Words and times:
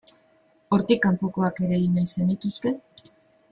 Hortik 0.77 1.01
kanpokoak 1.03 1.63
ere 1.67 1.79
egin 1.81 1.99
nahi 2.01 2.13
zenituzke? 2.17 2.75